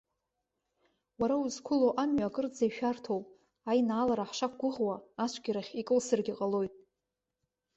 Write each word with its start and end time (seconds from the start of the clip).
Уара 1.19 1.35
узқәыло 1.43 1.89
амҩа 2.03 2.27
акырӡа 2.29 2.63
ишәарҭоуп, 2.67 3.25
аинаалара 3.69 4.29
ҳшақәгәыӷуа, 4.29 4.95
ацәгьарахь 5.23 5.71
икылсыргьы 5.81 6.33
ҟалоит. 6.39 6.73